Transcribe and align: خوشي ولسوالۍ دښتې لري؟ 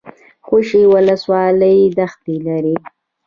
خوشي 0.45 0.81
ولسوالۍ 0.93 1.79
دښتې 1.97 2.35
لري؟ 2.45 2.75